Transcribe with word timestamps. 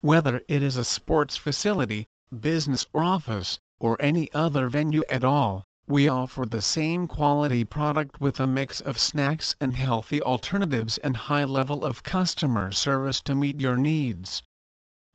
Whether 0.00 0.42
it 0.46 0.62
is 0.62 0.76
a 0.76 0.84
sports 0.84 1.36
facility, 1.36 2.06
business 2.38 2.86
or 2.92 3.02
office, 3.02 3.58
or 3.80 4.00
any 4.00 4.32
other 4.32 4.68
venue 4.68 5.02
at 5.10 5.24
all, 5.24 5.64
we 5.88 6.08
offer 6.08 6.46
the 6.46 6.62
same 6.62 7.08
quality 7.08 7.64
product 7.64 8.20
with 8.20 8.38
a 8.38 8.46
mix 8.46 8.80
of 8.80 8.96
snacks 8.96 9.56
and 9.60 9.74
healthy 9.74 10.22
alternatives 10.22 10.98
and 10.98 11.16
high 11.16 11.42
level 11.42 11.84
of 11.84 12.04
customer 12.04 12.70
service 12.70 13.20
to 13.22 13.34
meet 13.34 13.60
your 13.60 13.76
needs. 13.76 14.44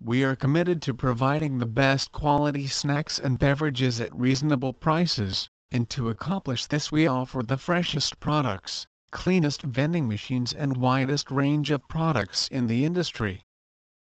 We 0.02 0.26
are 0.26 0.36
committed 0.36 0.82
to 0.82 0.94
providing 0.94 1.60
the 1.60 1.66
best 1.66 2.12
quality 2.12 2.68
snacks 2.68 3.20
and 3.20 3.40
beverages 3.40 4.02
at 4.02 4.14
reasonable 4.14 4.74
prices 4.74 5.48
and 5.72 5.90
to 5.90 6.10
accomplish 6.10 6.68
this 6.68 6.92
we 6.92 7.08
offer 7.08 7.42
the 7.42 7.58
freshest 7.58 8.20
products, 8.20 8.86
cleanest 9.12 9.62
vending 9.64 10.08
machines 10.08 10.54
and 10.54 10.78
widest 10.78 11.32
range 11.32 11.72
of 11.72 11.88
products 11.88 12.48
in 12.50 12.68
the 12.68 12.86
industry. 12.86 13.42